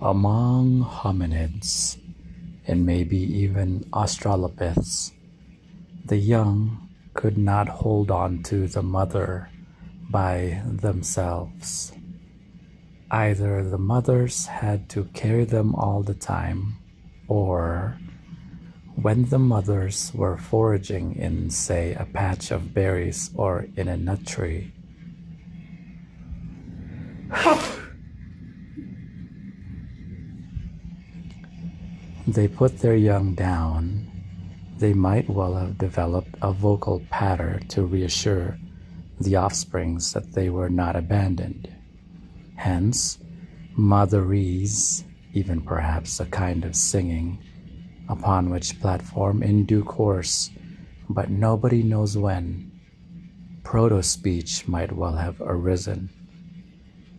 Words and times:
Among 0.00 0.84
hominids, 0.84 1.98
and 2.68 2.86
maybe 2.86 3.18
even 3.18 3.80
Australopiths, 3.92 5.10
the 6.04 6.16
young 6.16 6.88
could 7.14 7.36
not 7.36 7.68
hold 7.68 8.08
on 8.08 8.44
to 8.44 8.68
the 8.68 8.82
mother 8.82 9.50
by 10.08 10.62
themselves. 10.64 11.92
Either 13.10 13.64
the 13.64 13.78
mothers 13.78 14.46
had 14.46 14.88
to 14.90 15.04
carry 15.14 15.44
them 15.44 15.74
all 15.74 16.04
the 16.04 16.14
time, 16.14 16.76
or 17.26 17.98
when 18.94 19.24
the 19.30 19.38
mothers 19.40 20.12
were 20.14 20.36
foraging 20.36 21.16
in, 21.16 21.50
say, 21.50 21.94
a 21.94 22.04
patch 22.04 22.52
of 22.52 22.72
berries 22.72 23.30
or 23.34 23.66
in 23.76 23.88
a 23.88 23.96
nut 23.96 24.24
tree. 24.24 24.72
They 32.34 32.46
put 32.46 32.80
their 32.80 32.94
young 32.94 33.34
down, 33.34 34.06
they 34.76 34.92
might 34.92 35.30
well 35.30 35.54
have 35.54 35.78
developed 35.78 36.34
a 36.42 36.52
vocal 36.52 37.02
patter 37.10 37.58
to 37.68 37.86
reassure 37.86 38.58
the 39.18 39.34
offsprings 39.34 40.12
that 40.12 40.32
they 40.34 40.50
were 40.50 40.68
not 40.68 40.94
abandoned. 40.94 41.74
Hence, 42.56 43.18
motherese, 43.78 45.04
even 45.32 45.62
perhaps 45.62 46.20
a 46.20 46.26
kind 46.26 46.66
of 46.66 46.76
singing, 46.76 47.42
upon 48.10 48.50
which 48.50 48.78
platform 48.78 49.42
in 49.42 49.64
due 49.64 49.82
course, 49.82 50.50
but 51.08 51.30
nobody 51.30 51.82
knows 51.82 52.18
when, 52.18 52.70
proto 53.64 54.02
speech 54.02 54.68
might 54.68 54.92
well 54.92 55.16
have 55.16 55.40
arisen, 55.40 56.10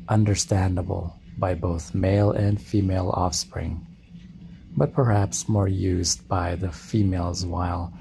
understandable 0.08 1.16
by 1.40 1.56
both 1.56 1.96
male 1.96 2.32
and 2.32 2.62
female 2.62 3.10
offspring, 3.10 3.88
but 4.76 4.94
perhaps 4.94 5.50
more 5.50 5.68
used 5.68 6.28
by 6.28 6.56
the 6.56 6.72
females 6.72 7.46
while, 7.46 7.94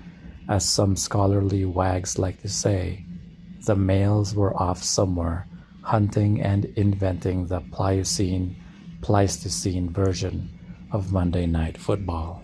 as 0.49 0.69
some 0.69 0.97
scholarly 0.97 1.65
wags 1.65 2.19
like 2.19 2.41
to 2.43 2.49
say, 2.49 3.05
the 3.67 3.77
males 3.77 4.35
were 4.35 4.57
off 4.57 4.83
somewhere 4.83 5.47
hunting 5.83 6.43
and 6.43 6.67
inventing 6.77 7.47
the 7.47 7.61
Pliocene 7.73 8.55
Pleistocene 9.01 9.91
version 9.91 10.51
of 10.93 11.13
Monday 11.13 11.47
Night 11.47 11.79
Football. 11.79 12.43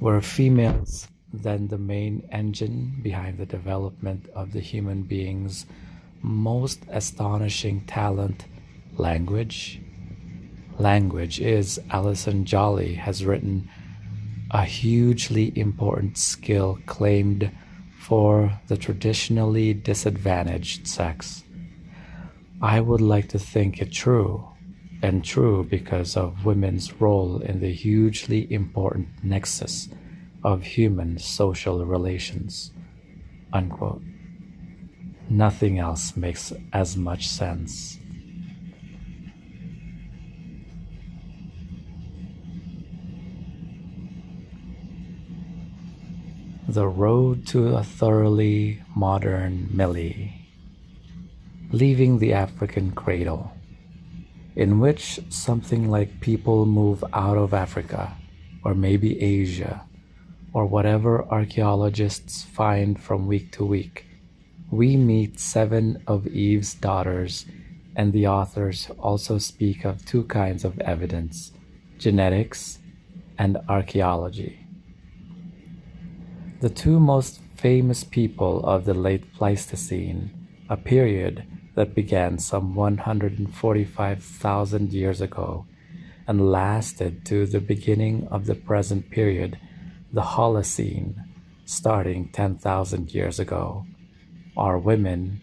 Were 0.00 0.20
females 0.20 1.06
then 1.32 1.68
the 1.68 1.78
main 1.78 2.26
engine 2.30 2.98
behind 3.02 3.38
the 3.38 3.46
development 3.46 4.28
of 4.34 4.52
the 4.52 4.60
human 4.60 5.02
being's 5.02 5.66
most 6.22 6.80
astonishing 6.90 7.80
talent, 7.82 8.46
language? 8.96 9.80
Language 10.78 11.40
is, 11.40 11.80
Alison 11.90 12.44
Jolly 12.44 12.94
has 12.94 13.24
written, 13.24 13.68
a 14.50 14.64
hugely 14.64 15.52
important 15.56 16.18
skill 16.18 16.78
claimed 16.86 17.50
for 17.98 18.60
the 18.66 18.76
traditionally 18.76 19.72
disadvantaged 19.72 20.86
sex. 20.86 21.44
I 22.60 22.80
would 22.80 23.00
like 23.00 23.28
to 23.28 23.38
think 23.38 23.80
it 23.80 23.92
true, 23.92 24.48
and 25.02 25.24
true 25.24 25.64
because 25.64 26.16
of 26.16 26.44
women's 26.44 27.00
role 27.00 27.40
in 27.40 27.60
the 27.60 27.72
hugely 27.72 28.52
important 28.52 29.08
nexus 29.22 29.88
of 30.42 30.62
human 30.62 31.18
social 31.18 31.84
relations. 31.84 32.72
Unquote. 33.52 34.02
Nothing 35.30 35.78
else 35.78 36.16
makes 36.16 36.52
as 36.72 36.96
much 36.96 37.28
sense. 37.28 37.98
The 46.68 46.88
road 46.88 47.46
to 47.48 47.76
a 47.76 47.84
thoroughly 47.84 48.80
modern 48.96 49.68
Millie, 49.70 50.48
leaving 51.70 52.18
the 52.18 52.32
African 52.32 52.92
cradle 52.92 53.52
in 54.56 54.80
which 54.80 55.20
something 55.28 55.90
like 55.90 56.20
people 56.20 56.64
move 56.64 57.04
out 57.12 57.36
of 57.36 57.52
Africa 57.52 58.16
or 58.64 58.74
maybe 58.74 59.20
Asia 59.20 59.84
or 60.54 60.64
whatever 60.64 61.26
archaeologists 61.26 62.44
find 62.44 62.98
from 62.98 63.26
week 63.26 63.52
to 63.52 63.66
week, 63.66 64.06
we 64.70 64.96
meet 64.96 65.38
seven 65.38 66.02
of 66.06 66.26
Eve's 66.28 66.74
daughters, 66.74 67.44
and 67.94 68.12
the 68.14 68.26
authors 68.26 68.88
also 68.98 69.36
speak 69.36 69.84
of 69.84 70.04
two 70.06 70.24
kinds 70.24 70.64
of 70.64 70.78
evidence 70.80 71.52
genetics 71.98 72.78
and 73.38 73.58
archaeology. 73.68 74.63
The 76.64 76.70
two 76.70 76.96
most 76.98 77.40
famous 77.56 78.04
people 78.04 78.64
of 78.64 78.86
the 78.86 78.94
late 78.94 79.34
Pleistocene, 79.34 80.30
a 80.70 80.78
period 80.78 81.44
that 81.74 81.94
began 81.94 82.38
some 82.38 82.74
145,000 82.74 84.90
years 84.90 85.20
ago 85.20 85.66
and 86.26 86.50
lasted 86.50 87.26
to 87.26 87.44
the 87.44 87.60
beginning 87.60 88.26
of 88.30 88.46
the 88.46 88.54
present 88.54 89.10
period, 89.10 89.58
the 90.10 90.22
Holocene, 90.22 91.26
starting 91.66 92.30
10,000 92.30 93.12
years 93.12 93.38
ago, 93.38 93.84
are 94.56 94.78
women. 94.78 95.42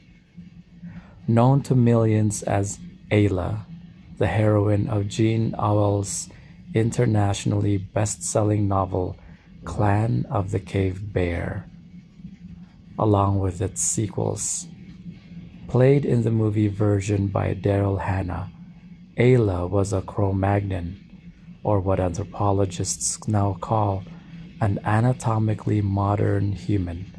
Known 1.28 1.62
to 1.62 1.76
millions 1.76 2.42
as 2.42 2.80
Ayla, 3.12 3.68
the 4.18 4.26
heroine 4.26 4.90
of 4.90 5.08
Jean 5.08 5.54
Auel's 5.54 6.30
internationally 6.74 7.78
best 7.78 8.24
selling 8.24 8.68
novel 8.68 9.18
Clan 9.64 10.26
of 10.32 10.50
the 10.50 10.60
Cave 10.60 11.14
Bear, 11.14 11.70
along 12.98 13.40
with 13.40 13.62
its 13.62 13.82
sequels. 13.82 14.68
Played 15.68 16.04
in 16.04 16.24
the 16.24 16.32
movie 16.32 16.68
version 16.68 17.28
by 17.28 17.54
Daryl 17.54 18.02
Hannah, 18.02 18.52
Ayla 19.18 19.70
was 19.70 19.94
a 19.94 20.02
Cro 20.02 20.34
Magnon, 20.34 21.00
or 21.64 21.80
what 21.80 22.00
anthropologists 22.00 23.28
now 23.28 23.56
call 23.62 24.04
an 24.60 24.80
anatomically 24.84 25.80
modern 25.80 26.54
human, 26.54 27.16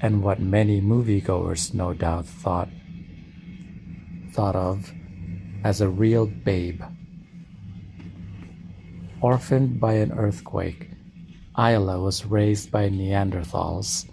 and 0.00 0.22
what 0.22 0.40
many 0.40 0.80
moviegoers 0.80 1.72
no 1.72 1.94
doubt 1.94 2.26
thought 2.26 2.68
thought 4.32 4.56
of 4.56 4.92
as 5.64 5.80
a 5.80 5.88
real 5.88 6.26
babe. 6.26 6.82
Orphaned 9.20 9.80
by 9.80 9.94
an 9.94 10.12
earthquake, 10.12 10.91
Ayla 11.56 12.02
was 12.02 12.24
raised 12.24 12.70
by 12.70 12.88
Neanderthals, 12.88 14.06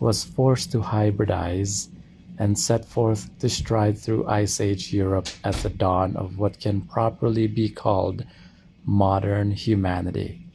was 0.00 0.24
forced 0.24 0.70
to 0.72 0.80
hybridize 0.80 1.88
and 2.38 2.58
set 2.58 2.84
forth 2.84 3.30
to 3.38 3.48
stride 3.48 3.96
through 3.96 4.26
Ice 4.26 4.60
Age 4.60 4.92
Europe 4.92 5.28
at 5.44 5.54
the 5.56 5.70
dawn 5.70 6.14
of 6.16 6.38
what 6.38 6.60
can 6.60 6.82
properly 6.82 7.46
be 7.46 7.70
called 7.70 8.24
modern 8.84 9.52
humanity. 9.52 10.46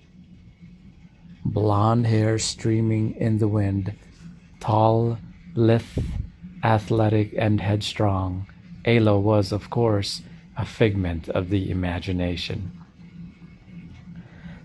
Blonde 1.44 2.06
hair 2.06 2.38
streaming 2.38 3.16
in 3.16 3.40
the 3.40 3.48
wind, 3.48 3.96
tall, 4.60 5.18
lithe, 5.56 5.84
athletic, 6.64 7.34
and 7.38 7.60
headstrong, 7.60 8.46
Ayla 8.86 9.20
was, 9.20 9.52
of 9.52 9.70
course, 9.70 10.22
a 10.58 10.66
figment 10.66 11.28
of 11.30 11.50
the 11.50 11.72
imagination. 11.72 12.72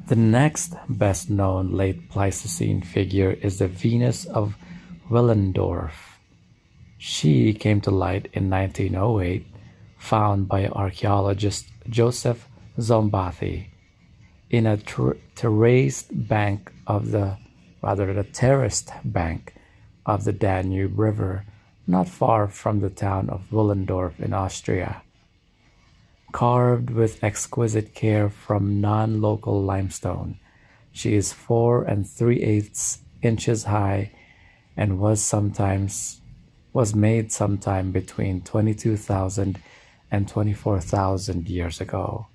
The 0.06 0.16
next 0.16 0.74
best 0.88 1.30
known 1.30 1.72
late 1.72 2.10
Pleistocene 2.10 2.82
figure 2.82 3.30
is 3.30 3.58
the 3.58 3.68
Venus 3.68 4.26
of 4.26 4.56
Willendorf 5.10 6.14
she 7.06 7.52
came 7.52 7.82
to 7.82 7.90
light 7.90 8.30
in 8.32 8.48
1908, 8.48 9.46
found 9.98 10.48
by 10.48 10.66
archaeologist 10.68 11.66
Joseph 11.86 12.48
Szombathy 12.78 13.66
in 14.48 14.66
a 14.66 14.78
ter- 14.78 15.18
terraced 15.34 16.08
bank 16.10 16.72
of 16.86 17.10
the, 17.10 17.36
rather 17.82 18.14
the 18.14 18.24
terraced 18.24 18.90
bank 19.04 19.54
of 20.06 20.24
the 20.24 20.32
Danube 20.32 20.98
River, 20.98 21.44
not 21.86 22.08
far 22.08 22.48
from 22.48 22.80
the 22.80 22.88
town 22.88 23.28
of 23.28 23.50
Willendorf 23.50 24.18
in 24.18 24.32
Austria. 24.32 25.02
Carved 26.34 26.90
with 26.90 27.22
exquisite 27.22 27.94
care 27.94 28.28
from 28.28 28.80
non-local 28.80 29.62
limestone, 29.62 30.40
she 30.90 31.14
is 31.14 31.32
four 31.32 31.84
and 31.84 32.08
three 32.08 32.42
eighths 32.42 32.98
inches 33.22 33.62
high 33.70 34.10
and 34.76 34.98
was 34.98 35.22
sometimes 35.22 36.20
was 36.72 36.92
made 36.92 37.30
sometime 37.30 37.92
between 37.92 38.40
22,000 38.40 39.60
and 40.10 40.26
24,000 40.26 41.48
years 41.48 41.80
ago. 41.80 42.26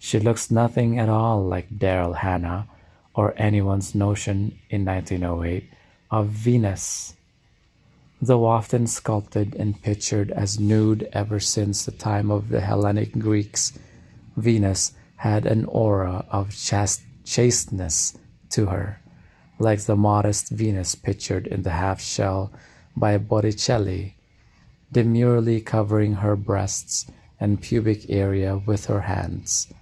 She 0.00 0.18
looks 0.18 0.50
nothing 0.50 0.98
at 0.98 1.08
all 1.08 1.44
like 1.44 1.78
Daryl 1.78 2.16
Hannah 2.16 2.66
or 3.14 3.32
anyone's 3.36 3.94
notion 3.94 4.58
in 4.70 4.84
1908 4.84 5.70
of 6.10 6.26
Venus. 6.26 7.14
Though 8.22 8.44
often 8.44 8.86
sculpted 8.86 9.54
and 9.54 9.80
pictured 9.80 10.30
as 10.30 10.60
nude 10.60 11.08
ever 11.12 11.40
since 11.40 11.84
the 11.84 11.92
time 11.92 12.30
of 12.30 12.50
the 12.50 12.60
Hellenic 12.60 13.18
Greeks, 13.18 13.78
Venus 14.36 14.92
had 15.16 15.46
an 15.46 15.64
aura 15.64 16.26
of 16.30 16.54
chasteness 17.24 18.18
to 18.50 18.66
her, 18.66 19.00
like 19.58 19.80
the 19.80 19.96
modest 19.96 20.50
Venus 20.50 20.94
pictured 20.94 21.46
in 21.46 21.62
the 21.62 21.70
half 21.70 22.00
shell 22.02 22.52
by 22.94 23.16
Botticelli, 23.16 24.16
demurely 24.92 25.62
covering 25.62 26.14
her 26.14 26.36
breasts 26.36 27.06
and 27.38 27.62
pubic 27.62 28.10
area 28.10 28.58
with 28.58 28.86
her 28.86 29.02
hands. 29.02 29.72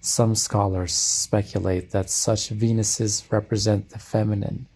Some 0.00 0.34
scholars 0.34 0.94
speculate 0.94 1.90
that 1.90 2.08
such 2.08 2.48
Venuses 2.48 3.24
represent 3.30 3.90
the 3.90 3.98
feminine, 3.98 4.66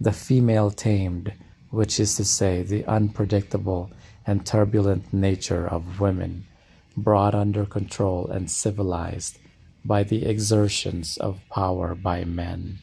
the 0.00 0.12
female 0.12 0.70
tamed, 0.72 1.34
which 1.72 1.98
is 1.98 2.14
to 2.16 2.24
say, 2.24 2.62
the 2.62 2.84
unpredictable 2.84 3.90
and 4.26 4.44
turbulent 4.44 5.10
nature 5.12 5.66
of 5.66 5.98
women, 5.98 6.46
brought 6.96 7.34
under 7.34 7.64
control 7.64 8.28
and 8.28 8.50
civilized 8.50 9.38
by 9.82 10.02
the 10.02 10.26
exertions 10.26 11.16
of 11.16 11.40
power 11.48 11.94
by 11.94 12.24
men. 12.24 12.78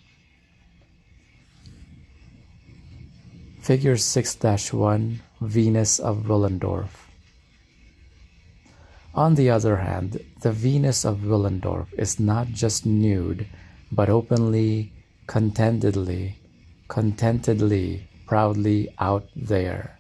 Figure 3.62 3.96
6 3.96 4.74
1 4.74 5.22
Venus 5.40 6.00
of 6.00 6.26
Willendorf. 6.26 6.90
On 9.14 9.36
the 9.36 9.52
other 9.52 9.78
hand, 9.78 10.20
the 10.42 10.52
Venus 10.52 11.06
of 11.06 11.20
Willendorf 11.20 11.94
is 11.94 12.20
not 12.20 12.48
just 12.48 12.88
nude, 12.88 13.46
but 13.92 14.10
openly, 14.10 14.92
contentedly, 15.28 16.40
contentedly, 16.88 18.09
proudly 18.30 18.88
out 19.00 19.28
there. 19.36 19.98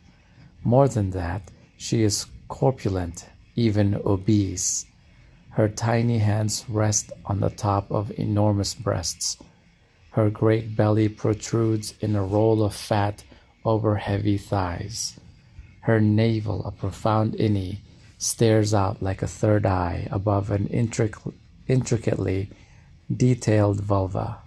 More 0.63 0.87
than 0.87 1.09
that, 1.09 1.49
she 1.77 2.03
is 2.03 2.27
corpulent, 2.47 3.25
even 3.55 3.99
obese. 4.05 4.85
Her 5.49 5.67
tiny 5.67 6.19
hands 6.19 6.63
rest 6.69 7.11
on 7.25 7.39
the 7.39 7.49
top 7.49 7.91
of 7.91 8.11
enormous 8.19 8.75
breasts. 8.75 9.37
Her 10.11 10.29
great 10.29 10.75
belly 10.75 11.09
protrudes 11.09 11.95
in 12.01 12.15
a 12.15 12.23
roll 12.23 12.63
of 12.63 12.75
fat 12.75 13.23
over 13.65 13.95
heavy 13.95 14.37
thighs. 14.37 15.19
Her 15.81 15.99
navel, 15.99 16.63
a 16.65 16.71
profound 16.71 17.33
innie, 17.33 17.79
stares 18.19 18.75
out 18.75 19.01
like 19.01 19.23
a 19.23 19.33
third 19.41 19.65
eye 19.65 20.07
above 20.11 20.51
an 20.51 20.67
intric- 20.67 21.33
intricately 21.67 22.51
detailed 23.11 23.81
vulva. 23.81 24.37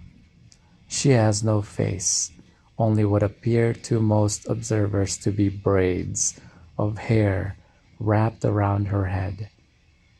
She 0.87 1.09
has 1.09 1.43
no 1.43 1.61
face, 1.61 2.31
only 2.77 3.05
what 3.05 3.23
appear 3.23 3.73
to 3.73 3.99
most 3.99 4.47
observers 4.49 5.17
to 5.17 5.31
be 5.31 5.49
braids 5.49 6.39
of 6.77 6.97
hair 6.97 7.57
wrapped 7.99 8.43
around 8.43 8.87
her 8.87 9.05
head. 9.05 9.49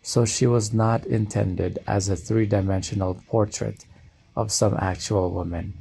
So 0.01 0.25
she 0.25 0.45
was 0.45 0.73
not 0.73 1.05
intended 1.05 1.79
as 1.88 2.09
a 2.09 2.15
three 2.15 2.45
dimensional 2.45 3.15
portrait 3.27 3.85
of 4.35 4.51
some 4.51 4.75
actual 4.79 5.31
woman, 5.31 5.73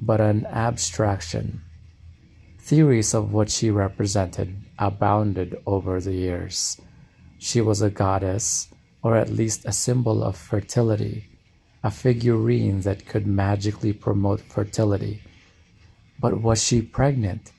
but 0.00 0.20
an 0.20 0.46
abstraction. 0.46 1.62
Theories 2.58 3.14
of 3.14 3.32
what 3.32 3.50
she 3.50 3.70
represented 3.70 4.56
abounded 4.78 5.60
over 5.66 6.00
the 6.00 6.14
years. 6.14 6.80
She 7.38 7.60
was 7.60 7.82
a 7.82 7.90
goddess, 7.90 8.68
or 9.02 9.16
at 9.16 9.30
least 9.30 9.64
a 9.64 9.72
symbol 9.72 10.22
of 10.22 10.36
fertility, 10.36 11.26
a 11.82 11.90
figurine 11.90 12.82
that 12.82 13.06
could 13.06 13.26
magically 13.26 13.92
promote 13.92 14.40
fertility. 14.40 15.22
But 16.20 16.42
was 16.42 16.62
she 16.62 16.82
pregnant, 16.82 17.52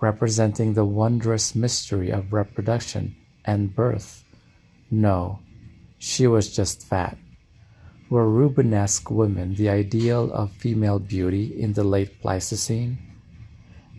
representing 0.00 0.74
the 0.74 0.84
wondrous 0.84 1.54
mystery 1.56 2.10
of 2.10 2.32
reproduction 2.32 3.16
and 3.44 3.74
birth? 3.74 4.24
No, 4.88 5.40
she 5.98 6.28
was 6.28 6.54
just 6.54 6.86
fat. 6.86 7.18
Were 8.08 8.30
Rubenesque 8.30 9.10
women 9.10 9.56
the 9.56 9.68
ideal 9.68 10.32
of 10.32 10.52
female 10.52 11.00
beauty 11.00 11.60
in 11.60 11.72
the 11.72 11.82
late 11.82 12.20
Pleistocene? 12.20 12.98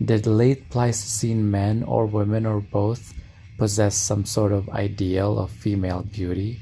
Did 0.02 0.26
late 0.26 0.70
Pleistocene 0.70 1.50
men 1.50 1.82
or 1.82 2.06
women 2.06 2.46
or 2.46 2.60
both 2.60 3.12
possess 3.58 3.96
some 3.96 4.24
sort 4.24 4.52
of 4.52 4.70
ideal 4.70 5.38
of 5.38 5.50
female 5.50 6.02
beauty? 6.02 6.60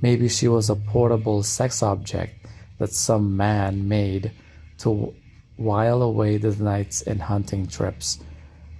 Maybe 0.00 0.28
she 0.28 0.46
was 0.46 0.70
a 0.70 0.76
portable 0.76 1.42
sex 1.42 1.82
object 1.82 2.46
that 2.78 2.92
some 2.92 3.36
man 3.36 3.88
made 3.88 4.30
to 4.78 5.14
while 5.56 6.02
away 6.02 6.36
the 6.36 6.54
nights 6.62 7.02
in 7.02 7.18
hunting 7.18 7.66
trips, 7.66 8.18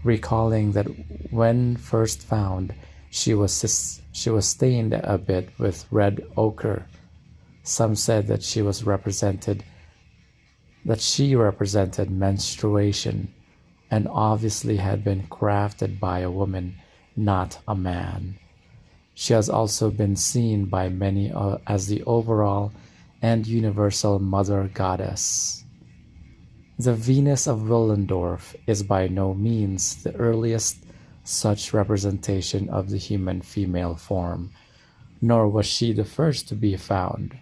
recalling 0.05 0.73
that 0.73 0.87
when 1.31 1.77
first 1.77 2.23
found, 2.23 2.75
she 3.11 3.35
was 3.35 4.03
she 4.13 4.31
was 4.31 4.47
stained 4.47 4.93
a 4.93 5.19
bit 5.19 5.51
with 5.59 5.87
red 5.91 6.25
ochre. 6.37 6.87
Some 7.63 7.95
said 7.95 8.27
that 8.29 8.43
she 8.43 8.63
was 8.63 8.85
represented 8.85 9.65
that 10.85 11.01
she 11.01 11.35
represented 11.35 12.11
menstruation 12.11 13.33
and 13.91 14.07
obviously 14.09 14.77
had 14.77 15.03
been 15.03 15.23
crafted 15.25 15.99
by 15.99 16.21
a 16.21 16.31
woman, 16.31 16.77
not 17.17 17.59
a 17.67 17.75
man. 17.75 18.39
She 19.15 19.33
has 19.33 19.49
also 19.49 19.91
been 19.91 20.15
seen 20.15 20.67
by 20.67 20.89
many 20.89 21.33
uh, 21.33 21.59
as 21.67 21.89
the 21.89 22.03
overall 22.05 22.73
and 23.23 23.47
universal 23.47 24.19
mother 24.19 24.71
goddess. 24.73 25.65
The 26.79 26.93
Venus 26.93 27.47
of 27.47 27.61
Willendorf 27.61 28.55
is 28.67 28.83
by 28.83 29.09
no 29.09 29.33
means 29.33 30.03
the 30.03 30.15
earliest 30.15 30.77
such 31.25 31.73
representation 31.73 32.69
of 32.69 32.91
the 32.91 32.99
human 32.99 33.41
female 33.41 33.95
form, 33.95 34.51
nor 35.23 35.49
was 35.49 35.65
she 35.65 35.95
the 35.95 36.05
first 36.05 36.49
to 36.49 36.55
be 36.55 36.77
found. 36.77 37.39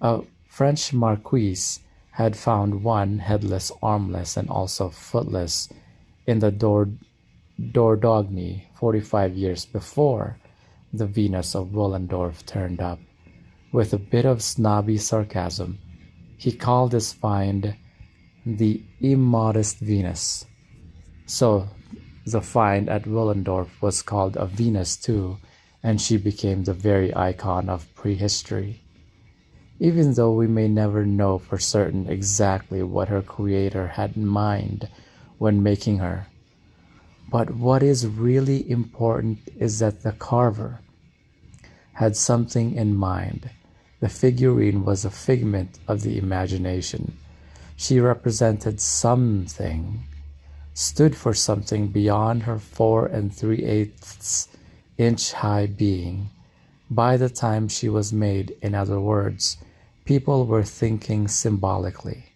A 0.00 0.22
French 0.48 0.92
marquise 0.92 1.78
had 2.10 2.36
found 2.36 2.82
one 2.82 3.20
headless, 3.20 3.70
armless, 3.80 4.36
and 4.36 4.50
also 4.50 4.88
footless 4.90 5.68
in 6.26 6.40
the 6.40 6.50
Dordogne 7.70 8.62
45 8.74 9.36
years 9.36 9.64
before 9.64 10.38
the 10.92 11.06
Venus 11.06 11.54
of 11.54 11.68
Willendorf 11.68 12.44
turned 12.46 12.80
up. 12.80 12.98
With 13.70 13.92
a 13.92 13.98
bit 13.98 14.24
of 14.24 14.42
snobby 14.42 14.98
sarcasm, 14.98 15.78
he 16.36 16.50
called 16.50 16.92
his 16.92 17.12
find 17.12 17.76
the 18.46 18.82
immodest 19.00 19.80
Venus. 19.80 20.46
So 21.26 21.68
the 22.24 22.40
find 22.40 22.88
at 22.88 23.02
Willendorf 23.02 23.68
was 23.82 24.00
called 24.00 24.36
a 24.36 24.46
Venus 24.46 24.96
too, 24.96 25.38
and 25.82 26.00
she 26.00 26.16
became 26.16 26.64
the 26.64 26.72
very 26.72 27.14
icon 27.14 27.68
of 27.68 27.92
prehistory 27.94 28.82
even 29.78 30.14
though 30.14 30.32
we 30.32 30.46
may 30.46 30.68
never 30.68 31.04
know 31.04 31.38
for 31.38 31.58
certain 31.58 32.08
exactly 32.08 32.82
what 32.82 33.08
her 33.08 33.22
creator 33.22 33.88
had 33.88 34.16
in 34.16 34.26
mind 34.26 34.88
when 35.38 35.62
making 35.62 35.98
her. 35.98 36.26
But 37.30 37.50
what 37.50 37.82
is 37.82 38.06
really 38.06 38.68
important 38.70 39.38
is 39.56 39.80
that 39.80 40.02
the 40.02 40.12
carver 40.12 40.80
had 41.94 42.16
something 42.16 42.74
in 42.74 42.96
mind. 42.96 43.50
The 44.00 44.08
figurine 44.08 44.84
was 44.84 45.04
a 45.04 45.10
figment 45.10 45.78
of 45.88 46.02
the 46.02 46.18
imagination. 46.18 47.18
She 47.76 48.00
represented 48.00 48.80
something, 48.80 50.04
stood 50.72 51.14
for 51.14 51.34
something 51.34 51.88
beyond 51.88 52.44
her 52.44 52.58
four 52.58 53.06
and 53.06 53.32
three 53.32 53.62
eighths 53.64 54.48
inch 54.96 55.32
high 55.32 55.66
being. 55.66 56.30
By 56.90 57.18
the 57.18 57.28
time 57.28 57.68
she 57.68 57.90
was 57.90 58.12
made, 58.12 58.56
in 58.62 58.74
other 58.74 58.98
words, 58.98 59.58
people 60.06 60.46
were 60.46 60.64
thinking 60.64 61.28
symbolically. 61.28 62.32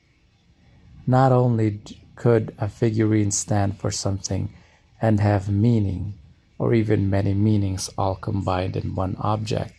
Not 1.06 1.32
only 1.32 1.80
could 2.16 2.54
a 2.58 2.68
figurine 2.68 3.30
stand 3.30 3.78
for 3.78 3.90
something 3.90 4.52
and 5.00 5.20
have 5.20 5.48
meaning, 5.48 6.18
or 6.58 6.74
even 6.74 7.08
many 7.08 7.32
meanings 7.32 7.88
all 7.96 8.14
combined 8.14 8.76
in 8.76 8.94
one 8.94 9.16
object, 9.20 9.72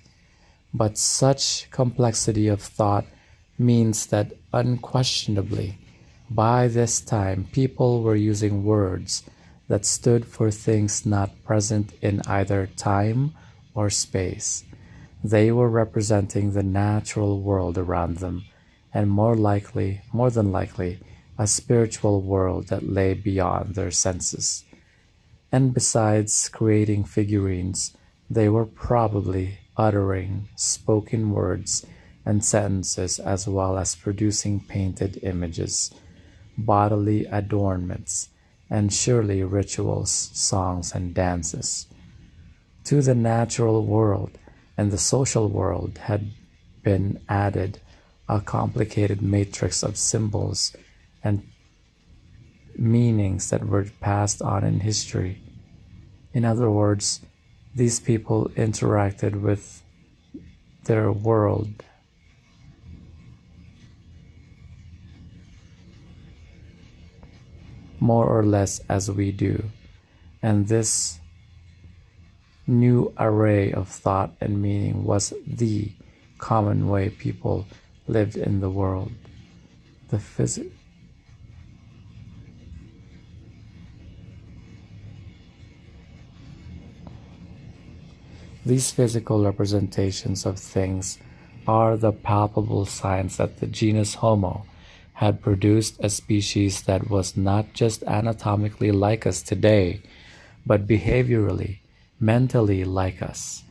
but 0.73 0.97
such 0.97 1.69
complexity 1.69 2.47
of 2.47 2.61
thought 2.61 3.05
means 3.61 4.07
that 4.07 4.33
unquestionably, 4.53 5.77
by 6.29 6.67
this 6.67 6.99
time, 7.01 7.47
people 7.51 8.01
were 8.03 8.15
using 8.15 8.63
words 8.63 9.23
that 9.67 9.85
stood 9.85 10.25
for 10.25 10.51
things 10.51 11.05
not 11.05 11.43
present 11.43 11.93
in 12.01 12.21
either 12.27 12.67
time 12.75 13.33
or 13.73 13.89
space. 13.89 14.63
They 15.23 15.51
were 15.51 15.69
representing 15.69 16.51
the 16.51 16.63
natural 16.63 17.39
world 17.39 17.77
around 17.77 18.17
them, 18.17 18.43
and 18.93 19.09
more 19.09 19.35
likely, 19.35 20.01
more 20.11 20.29
than 20.29 20.51
likely, 20.51 20.99
a 21.37 21.47
spiritual 21.47 22.21
world 22.21 22.67
that 22.67 22.89
lay 22.89 23.13
beyond 23.13 23.75
their 23.75 23.91
senses. 23.91 24.63
And 25.51 25.73
besides 25.73 26.49
creating 26.49 27.05
figurines, 27.05 27.95
they 28.29 28.49
were 28.49 28.65
probably 28.65 29.59
uttering 29.77 30.47
spoken 30.55 31.31
words 31.31 31.85
and 32.25 32.43
sentences 32.43 33.19
as 33.19 33.47
well 33.47 33.77
as 33.77 33.95
producing 33.95 34.59
painted 34.59 35.19
images, 35.23 35.91
bodily 36.57 37.25
adornments, 37.25 38.29
and 38.69 38.93
surely 38.93 39.43
rituals, 39.43 40.11
songs, 40.33 40.93
and 40.93 41.13
dances. 41.13 41.87
To 42.85 43.01
the 43.01 43.15
natural 43.15 43.85
world 43.85 44.37
and 44.77 44.91
the 44.91 44.97
social 44.97 45.49
world 45.49 45.97
had 45.97 46.31
been 46.83 47.19
added 47.27 47.79
a 48.27 48.39
complicated 48.39 49.21
matrix 49.21 49.83
of 49.83 49.97
symbols 49.97 50.75
and 51.23 51.43
meanings 52.77 53.49
that 53.49 53.65
were 53.67 53.85
passed 53.99 54.41
on 54.41 54.63
in 54.63 54.79
history. 54.79 55.41
In 56.33 56.45
other 56.45 56.71
words, 56.71 57.19
these 57.75 57.99
people 57.99 58.49
interacted 58.55 59.41
with 59.41 59.83
their 60.85 61.11
world 61.11 61.83
more 68.01 68.25
or 68.25 68.43
less 68.43 68.81
as 68.89 69.09
we 69.09 69.31
do, 69.31 69.63
and 70.41 70.67
this 70.67 71.19
new 72.65 73.13
array 73.19 73.71
of 73.71 73.87
thought 73.87 74.33
and 74.41 74.61
meaning 74.61 75.03
was 75.03 75.33
the 75.45 75.91
common 76.39 76.89
way 76.89 77.09
people 77.09 77.65
lived 78.07 78.35
in 78.35 78.59
the 78.59 78.69
world. 78.69 79.11
The 80.09 80.17
phys- 80.17 80.69
These 88.65 88.91
physical 88.91 89.43
representations 89.43 90.45
of 90.45 90.59
things 90.59 91.17
are 91.67 91.97
the 91.97 92.11
palpable 92.11 92.85
signs 92.85 93.37
that 93.37 93.59
the 93.59 93.67
genus 93.67 94.15
Homo 94.15 94.65
had 95.21 95.39
produced 95.39 95.95
a 95.99 96.09
species 96.09 96.81
that 96.81 97.07
was 97.07 97.37
not 97.37 97.73
just 97.73 98.01
anatomically 98.07 98.91
like 98.91 99.27
us 99.27 99.43
today, 99.43 100.01
but 100.65 100.87
behaviorally, 100.87 101.77
mentally 102.19 102.83
like 102.83 103.21
us. 103.21 103.61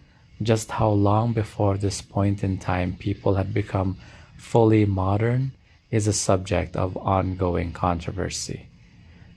Just 0.41 0.71
how 0.71 0.91
long 0.91 1.33
before 1.33 1.77
this 1.77 2.01
point 2.03 2.45
in 2.45 2.57
time 2.57 2.95
people 2.95 3.35
had 3.35 3.53
become 3.53 3.99
fully 4.37 4.85
modern 4.85 5.51
is 5.91 6.07
a 6.07 6.13
subject 6.13 6.77
of 6.77 6.97
ongoing 6.99 7.73
controversy. 7.73 8.69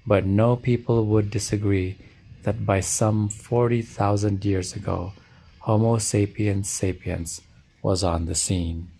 But 0.06 0.24
no 0.24 0.56
people 0.56 1.08
would 1.08 1.32
disagree 1.32 1.98
that 2.44 2.64
by 2.64 2.80
some 2.82 3.28
40,000 3.28 4.46
years 4.46 4.76
ago, 4.76 5.14
Homo 5.62 5.98
sapiens 5.98 6.70
sapiens 6.70 7.42
was 7.82 8.04
on 8.04 8.28
the 8.28 8.36
scene. 8.36 8.92